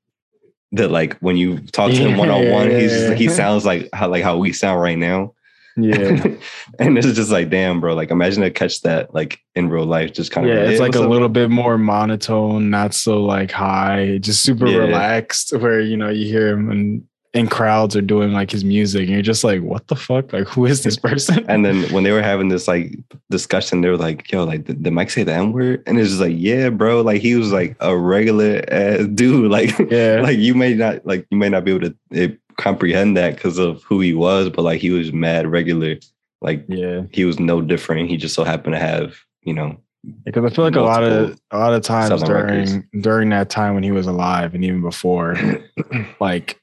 [0.73, 3.89] That like when you talk to him one on one, he's just, he sounds like
[3.95, 5.35] how like how we sound right now.
[5.81, 6.27] Yeah,
[6.79, 7.95] and it's just like, damn, bro.
[7.95, 10.63] Like imagine to catch that like in real life, just kind of yeah.
[10.63, 14.79] It's like a up?" little bit more monotone, not so like high, just super Yeah.
[14.79, 15.57] relaxed.
[15.57, 19.11] Where you know you hear him and in crowds are doing like his music, and
[19.11, 20.33] you're just like, what the fuck?
[20.33, 21.45] Like, who is this person?
[21.47, 22.97] And then when they were having this like
[23.31, 26.09] discussion, they were like, "Yo, like did, did Mike say the N word?" And it's
[26.09, 27.03] just like, "Yeah, bro.
[27.03, 29.51] Like he was like a regular ass dude.
[29.51, 33.17] Like, yeah, like you may not like you may not be able to eh, comprehend
[33.17, 35.97] that because of who he was, but like he was mad regular.
[36.41, 37.03] Like yeah.
[37.11, 38.11] he was no different.
[38.11, 39.79] He just so happened to have you know
[40.25, 42.87] Because I feel like a lot of a lot of times during records.
[43.01, 45.37] during that time when he was alive and even before,
[46.21, 46.61] like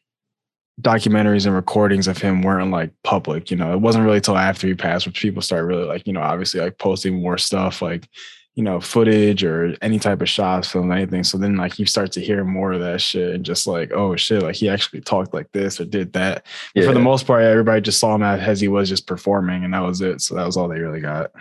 [0.81, 3.49] documentaries and recordings of him weren't like public.
[3.49, 6.13] You know, it wasn't really till after he passed, which people started really like, you
[6.13, 8.07] know, obviously like posting more stuff like,
[8.55, 11.25] you know, footage or any type of shots, film, anything.
[11.25, 14.15] So then like you start to hear more of that shit and just like, oh
[14.15, 16.45] shit, like he actually talked like this or did that.
[16.73, 19.73] But For the most part, everybody just saw him as he was just performing and
[19.73, 20.21] that was it.
[20.21, 21.31] So that was all they really got.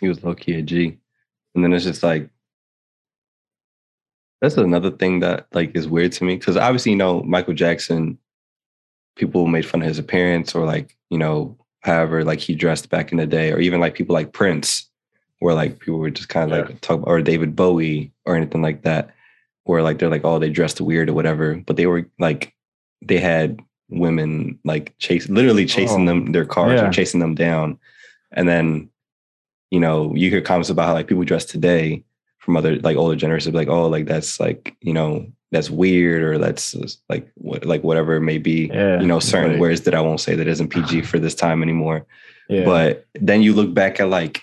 [0.00, 0.96] he was low key a G.
[1.54, 2.28] And then it's just like
[4.40, 8.18] that's another thing that like is weird to me because obviously you know Michael Jackson,
[9.16, 13.10] people made fun of his appearance or like you know however like he dressed back
[13.10, 14.88] in the day or even like people like Prince,
[15.44, 16.64] where like people were just kind of Yeah.
[16.64, 19.10] like talk or David Bowie or anything like that,
[19.64, 22.52] where like they're like oh they dressed weird or whatever, but they were like
[23.08, 26.84] they had women like chase literally chasing Oh, them their cars yeah.
[26.86, 27.78] and chasing them down,
[28.32, 28.88] and then
[29.70, 32.02] you know, you hear comments about how like people dress today
[32.38, 36.38] from other like older generations, like, oh, like that's like, you know, that's weird or
[36.38, 36.74] that's
[37.08, 38.70] like what like whatever it may be.
[38.72, 39.00] Yeah.
[39.00, 41.62] You know, certain like- words that I won't say that isn't PG for this time
[41.62, 42.06] anymore.
[42.48, 42.64] Yeah.
[42.64, 44.42] But then you look back at like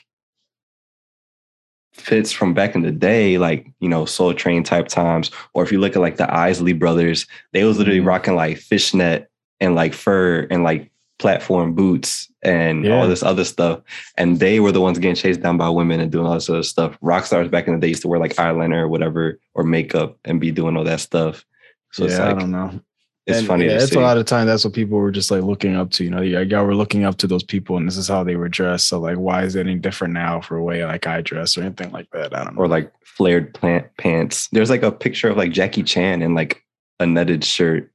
[1.94, 5.72] fits from back in the day, like, you know, Soul Train type times, or if
[5.72, 8.06] you look at like the Isley brothers, they was literally Mhm.
[8.08, 12.96] rocking like fishnet and like fur and like platform boots and Yeah.
[13.00, 13.82] all this other stuff.
[14.18, 16.64] And they were the ones getting chased down by women and doing all this other
[16.64, 16.98] stuff.
[17.02, 20.18] Rock stars back in the day used to wear like eyeliner or whatever or makeup
[20.26, 21.46] and be doing all that stuff.
[21.92, 22.80] So yeah, it's I don't know.
[23.28, 23.96] It's And, funny Yeah, it's see.
[23.98, 24.48] a lot of time.
[24.48, 26.04] That's what people were just like looking up to.
[26.04, 28.50] You know, y'all were looking up to those people, and this is how they were
[28.50, 28.88] dressed.
[28.88, 31.62] So, like, why is it any different now for a way like I dress or
[31.62, 32.36] anything like that?
[32.36, 32.62] I don't know.
[32.62, 34.48] or like flared plant pants.
[34.52, 36.64] There's like a picture of like Jackie Chan in like
[37.00, 37.92] a netted shirt,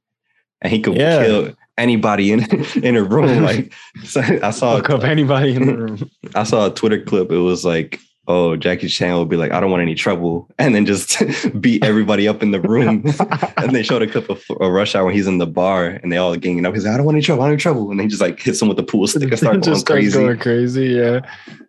[0.61, 1.25] and he could Yeah.
[1.25, 2.43] kill anybody in
[2.83, 3.43] in a room.
[3.43, 3.73] Like
[4.05, 6.09] so I saw Look up anybody in the room.
[6.35, 7.31] I saw a Twitter clip.
[7.31, 10.75] It was like, oh, Jackie Chan would be like, I don't want any trouble, and
[10.75, 11.21] then just
[11.61, 13.03] beat everybody up in the room.
[13.57, 16.11] and they showed a clip of a rush hour when he's in the bar and
[16.11, 16.73] they all ganging up.
[16.73, 17.91] He's like, I don't want any trouble, I don't want any trouble.
[17.91, 20.19] And they just like hits him with the pool stick and start going crazy.
[20.19, 20.85] going crazy.
[20.87, 21.21] Yeah,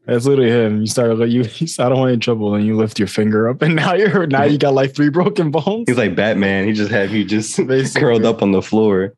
[0.07, 0.81] that's literally him.
[0.81, 1.43] You start like you.
[1.43, 3.95] you say, I don't want any trouble, and you lift your finger up, and now
[3.95, 5.85] you're now you got like three broken bones.
[5.87, 6.67] He's like Batman.
[6.67, 8.01] He just had you just Basically.
[8.01, 9.15] curled up on the floor.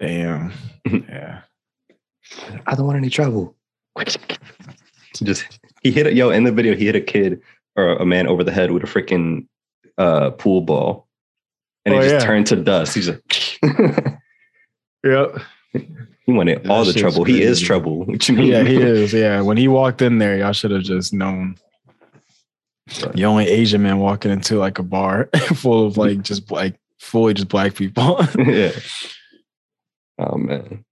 [0.00, 0.52] Damn.
[0.86, 1.40] Yeah.
[2.66, 3.54] I don't want any trouble.
[5.22, 6.74] Just he hit a yo in the video.
[6.74, 7.40] He hit a kid
[7.76, 9.46] or a man over the head with a freaking
[9.98, 11.06] uh, pool ball,
[11.84, 12.18] and Oh, it just yeah.
[12.26, 12.94] turned to dust.
[12.96, 13.58] He's like,
[15.04, 15.38] Yep.
[15.72, 17.24] he wanted That all the shit's trouble.
[17.24, 18.04] He is trouble.
[18.06, 18.46] What you mean?
[18.46, 19.12] Yeah, he is.
[19.12, 19.40] Yeah.
[19.42, 21.56] When he walked in there, y'all should have just known.
[23.00, 26.78] But- The only Asian man walking into like a bar full of like just like
[26.98, 28.18] fully just black people.
[28.38, 28.72] yeah.
[30.18, 30.84] Oh man.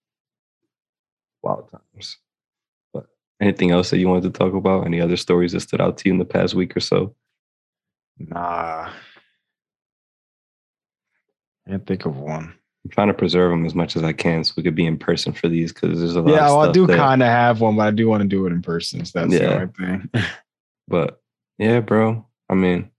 [1.42, 2.18] Wild times.
[3.42, 4.86] Anything else that you wanted to talk about?
[4.86, 7.12] Any other stories that stood out to you in the past week or so?
[8.16, 8.88] nah.
[11.66, 12.54] I Can't think of one.
[12.84, 14.96] I'm trying to preserve them as much as I can so we could be in
[14.96, 17.74] person for these because there's a lot Yeah, well, I do kind of have one,
[17.76, 19.04] but I do want to do it in person.
[19.04, 19.48] So that's Yeah.
[19.48, 20.10] the right thing.
[20.88, 21.20] But
[21.58, 22.26] yeah, bro.
[22.48, 22.90] I mean,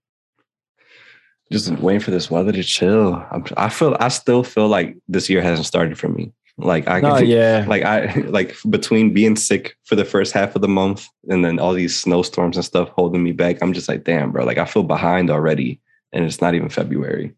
[1.52, 3.14] just waiting for this weather to chill.
[3.30, 6.32] I'm, I feel I still feel like this year hasn't started for me.
[6.56, 7.64] Like I no, can yeah.
[7.66, 11.58] like I like between being sick for the first half of the month and then
[11.58, 13.60] all these snowstorms and stuff holding me back.
[13.60, 14.44] I'm just like, damn, bro.
[14.44, 15.80] Like I feel behind already,
[16.12, 17.34] and it's not even February.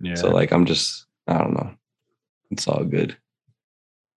[0.00, 0.16] yeah.
[0.16, 1.70] So like I'm just I don't know.
[2.50, 3.16] It's all good.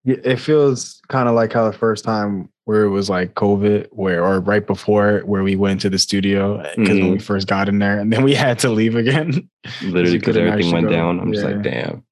[0.03, 3.89] Yeah, it feels kind of like how the first time where it was like COVID,
[3.91, 7.23] where or right before where we went to the studio eh, because when we mm-hmm.
[7.23, 9.47] first got in there, and then we had to leave again.
[9.83, 10.95] Literally because everything went go.
[10.95, 11.19] down.
[11.19, 12.03] I'm just like, damn.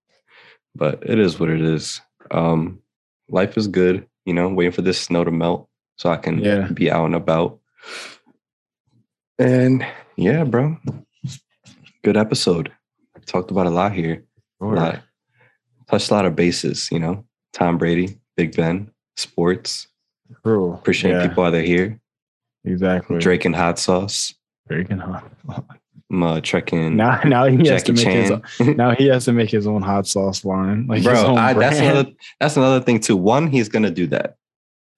[0.75, 1.99] But it is what it is.
[2.31, 2.79] Um,
[3.29, 6.67] life is good, you know, waiting for this snow to melt so I can Yeah.
[6.73, 7.59] be out and about.
[9.37, 9.85] And
[10.17, 10.77] yeah, bro.
[12.03, 12.71] Good episode.
[13.25, 14.23] Talked about a lot here.
[14.61, 15.01] A lot.
[15.87, 17.25] Touched a lot of bases, you know.
[17.53, 19.87] Tom Brady, Big Ben, sports.
[20.43, 20.73] True.
[20.73, 21.99] Appreciate Yeah, people while they're here.
[22.65, 23.19] Exactly.
[23.19, 24.33] Drake and hot sauce.
[24.67, 25.31] Drake and hot.
[25.47, 25.63] I'm
[26.43, 28.29] trekking Now, now he has Jackie to make his.
[28.57, 28.77] Chan.
[28.77, 31.53] Now he has to make his own hot sauce line, like his Bro, own I,
[31.53, 33.15] that's another that's another thing too.
[33.15, 34.37] One, he's gonna do that.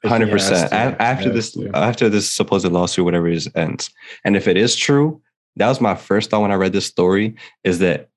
[0.06, 0.72] Hundred percent.
[0.72, 1.70] After this, to.
[1.76, 3.92] after this supposed lawsuit, whatever it is, ends,
[4.24, 5.22] and if it is true,
[5.58, 7.36] that was my first thought when I read this story.
[7.64, 8.10] Is that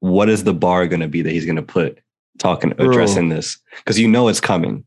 [0.00, 2.00] what is the bar to be that he's to put
[2.38, 2.90] talking Bro.
[2.90, 3.58] addressing this?
[3.76, 4.84] Because you know it's coming,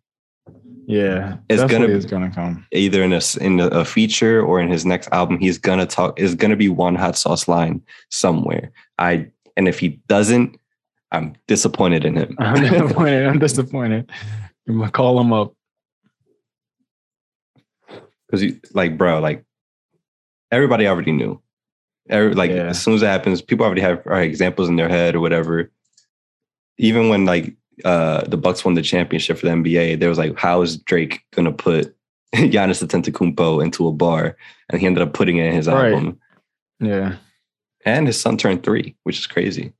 [0.87, 2.65] yeah, It's gonna- is gonna come.
[2.71, 5.37] either in a in a, feature or in his next album.
[5.39, 6.19] He's gonna talk.
[6.19, 8.71] Is to be one hot sauce line somewhere.
[8.97, 10.57] I and if he doesn't,
[11.11, 12.35] I'm disappointed in him.
[12.39, 13.27] I'm disappointed.
[13.27, 14.11] I'm disappointed.
[14.67, 15.53] I'm gonna call him up.
[18.27, 19.43] because you like bro like
[20.51, 21.41] everybody already knew
[22.09, 22.67] Every, like Yeah.
[22.67, 25.69] as soon as it happens people already have uh, examples in their head or whatever
[26.77, 30.37] even when like uh the bucks won the championship for the nba there was like
[30.37, 31.95] how is drake gonna put
[32.35, 34.37] Giannis Antetokounmpo into a bar
[34.69, 35.91] and he ended up putting it in his Right.
[35.93, 36.19] album
[36.79, 37.15] Yeah,
[37.85, 39.73] and his son turned three which is crazy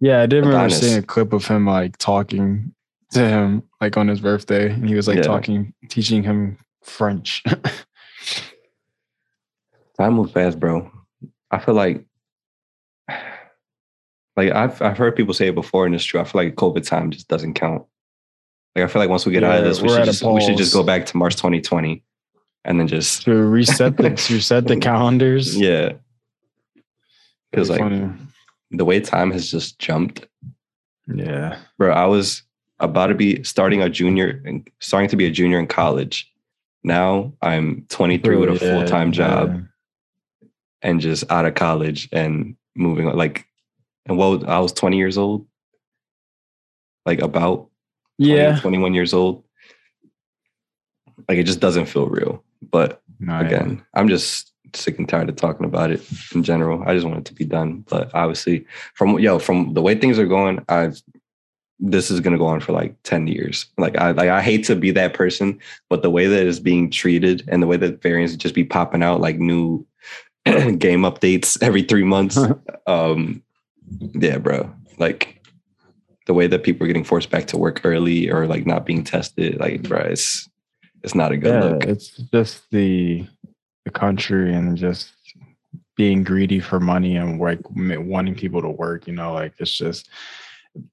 [0.00, 0.20] yeah.
[0.20, 2.74] I did remember seeing a clip of him like talking
[3.12, 5.22] to him like on his birthday, and he was like Yeah.
[5.22, 7.42] talking, teaching him French.
[9.98, 10.90] time moves fast bro
[11.50, 12.04] i feel like
[14.36, 16.20] like I've I've heard people say it before, and it's true.
[16.20, 17.84] I feel like COVID time just doesn't count.
[18.74, 20.56] Like I feel like once we get out of this, we should just we should
[20.58, 22.02] just go back to March 2020,
[22.64, 25.56] and then just to reset the reset the calendars.
[25.58, 25.92] yeah,
[27.50, 28.10] because like Funny.
[28.70, 30.26] the way time has just jumped,
[31.06, 31.92] yeah, bro.
[31.92, 32.42] I was
[32.78, 36.30] about to be starting a junior and starting to be a junior in college.
[36.84, 39.54] Now I'm 23 with a Yeah, full time job
[40.42, 40.48] yeah.
[40.82, 43.16] and just out of college and moving on.
[43.16, 43.46] Like,
[44.06, 45.46] and well, I was 20 years old,
[47.04, 47.68] like about
[48.20, 49.44] 20, Yeah, 21 years old.
[51.28, 52.42] Like it just doesn't feel real.
[52.70, 53.46] But No, yeah.
[53.46, 56.02] again, I'm just sick and tired of talking about it
[56.34, 56.82] in general.
[56.86, 57.84] I just want it to be done.
[57.88, 60.92] But obviously, from yo, from the way things are going, I
[61.78, 63.66] this is gonna go on for like 10 years.
[63.76, 66.90] Like I like I hate to be that person, but the way that it's being
[66.90, 69.86] treated and the way that variants just be popping out like new
[70.44, 72.38] game updates every three months.
[72.86, 73.42] um
[74.14, 74.72] yeah, bro.
[74.98, 75.42] Like
[76.26, 79.04] the way that people are getting forced back to work early or like not being
[79.04, 80.48] tested, like, bro, it's
[81.02, 81.84] it's not a good yeah, look.
[81.84, 83.26] it's just the
[83.84, 85.12] the country and just
[85.96, 89.06] being greedy for money and like wanting people to work.
[89.06, 90.08] You know, like it's just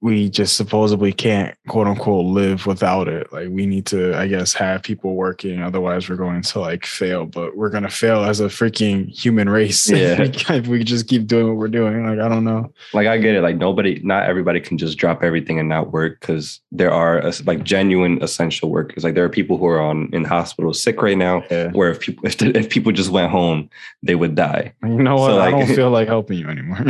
[0.00, 3.32] we just supposedly can't quote unquote live without it.
[3.32, 5.62] Like we need to, I guess, have people working.
[5.62, 7.26] Otherwise, we're going to like fail.
[7.26, 9.90] But we're gonna fail as a freaking human race.
[9.94, 10.22] Yeah.
[10.22, 12.06] if we, if we just keep doing what we're doing.
[12.06, 12.72] Like I don't know.
[12.92, 13.42] Like I get it.
[13.42, 17.62] Like nobody, not everybody can just drop everything and not work because there are like
[17.64, 19.04] genuine essential workers.
[19.04, 21.44] Like there are people who are on in hospitals sick right now.
[21.50, 21.70] Yeah.
[21.72, 23.70] Where if people if, if people just went home,
[24.02, 24.72] they would die.
[24.82, 25.30] You know what?
[25.30, 26.84] So, I like- don't feel like helping you anymore.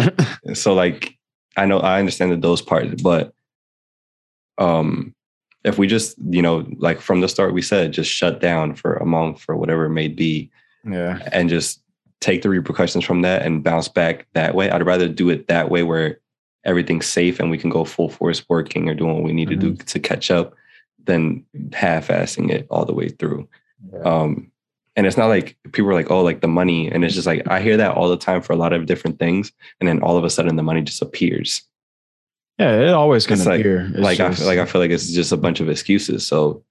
[0.54, 1.16] So like
[1.56, 3.32] I know I understand that those parts, but
[4.58, 5.14] um
[5.64, 8.96] if we just, you know, like from the start we said, just shut down for
[8.96, 10.50] a month or whatever it may be,
[10.84, 11.26] yeah.
[11.32, 11.82] and just
[12.20, 14.70] take the repercussions from that and bounce back that way.
[14.70, 16.20] I'd rather do it that way where
[16.64, 19.56] everything's safe and we can go full force working or doing what we need to
[19.56, 20.54] do to catch up
[21.04, 23.48] than half-assing it all the way through.
[24.04, 24.50] Um,
[24.96, 26.90] and it's not like people are like, oh, like the money.
[26.90, 29.18] And it's just like I hear that all the time for a lot of different
[29.18, 29.52] things.
[29.80, 31.62] And then all of a sudden the money just appears.
[32.58, 33.86] Yeah, it always It's gonna like- appear.
[33.90, 36.26] It's like I just- feel like I feel like it's just a bunch of excuses.
[36.26, 36.62] So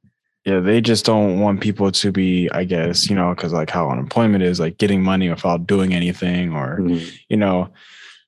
[0.45, 3.89] yeah, they just don't want people to be, I guess, you know, because like how
[3.89, 7.05] unemployment is, like getting money without doing anything, or mm-hmm.
[7.30, 7.69] you know,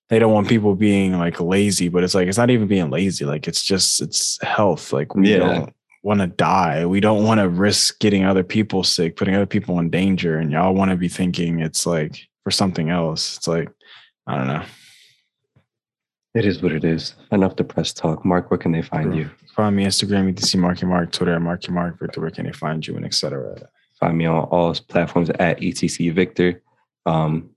[0.09, 1.89] they don't want people being like lazy.
[1.89, 3.25] But it's like it's not even being lazy.
[3.25, 4.93] Like it's just it's health.
[4.93, 5.37] Like we Yeah.
[5.39, 5.74] don't
[6.05, 6.85] want to die.
[6.85, 10.37] We don't want to risk getting other people sick, putting other people in danger.
[10.37, 13.37] And y'all want to be thinking it's like for something else.
[13.37, 13.69] It's like
[14.27, 14.63] I don't know.
[16.35, 17.15] it is what it is.
[17.31, 18.23] Enough depressed talk.
[18.23, 19.31] Mark, where can they find you?
[19.55, 22.85] Find me Instagram, ETC Marky Mark, Twitter at Marky Mark, Victor, where can they find
[22.85, 23.55] you, and etc.
[23.99, 26.61] Find me on all platforms at ETC Victor,
[27.07, 27.49] um,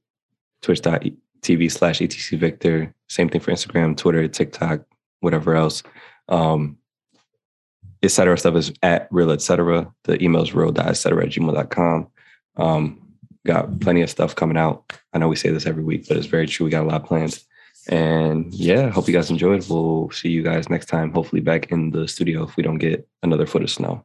[0.63, 2.95] twitch.tv slash ETC Victor.
[3.09, 4.83] Same thing for Instagram, Twitter, TikTok,
[5.21, 5.83] whatever else.
[6.29, 6.79] Um,
[8.03, 9.93] et cetera stuff is at real, et cetera.
[10.05, 12.09] The email is real, et cetera, at gmail.com.
[12.57, 13.03] Um,
[13.47, 14.93] got plenty of stuff coming out.
[15.13, 16.65] I know we say this every week, but it's very true.
[16.65, 17.39] We got a lot planned.
[17.89, 19.67] And yeah, hope you guys enjoyed.
[19.69, 23.09] We'll see you guys next time, hopefully back in the studio if we don't get
[23.23, 24.05] another foot of snow.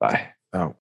[0.00, 0.30] Bye.
[0.54, 0.76] Out.